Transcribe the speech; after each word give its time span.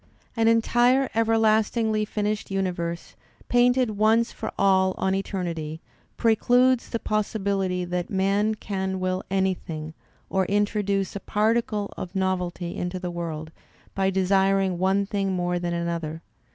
An 0.35 0.47
entire 0.47 1.11
everlastingly 1.13 2.05
finished 2.05 2.49
universe, 2.49 3.15
painted 3.49 3.91
once 3.99 4.31
for 4.31 4.51
all 4.57 4.95
on 4.97 5.13
eternity, 5.13 5.79
precludes 6.17 6.89
the 6.89 6.97
possibility 6.97 7.85
that 7.85 8.09
man 8.09 8.55
can 8.55 8.99
will 8.99 9.21
anything 9.29 9.93
or 10.27 10.45
introduce 10.47 11.15
a 11.15 11.19
particle 11.19 11.93
of 11.97 12.15
novelty 12.15 12.75
into 12.75 12.97
the 12.97 13.11
worlds 13.11 13.51
by 13.93 14.09
desiring 14.09 14.79
one 14.79 15.05
thing 15.05 15.33
more 15.33 15.59
than 15.59 15.75
another. 15.75 16.23